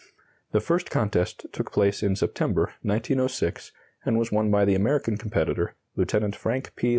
The 0.51 0.59
first 0.59 0.89
contest 0.89 1.45
took 1.53 1.71
place 1.71 2.01
in 2.01 2.15
September, 2.15 2.73
1906, 2.81 3.71
and 4.03 4.17
was 4.17 4.31
won 4.31 4.49
by 4.49 4.65
the 4.65 4.73
American 4.73 5.15
competitor, 5.15 5.75
Lieut. 5.95 6.33
Frank 6.35 6.75
P. 6.75 6.89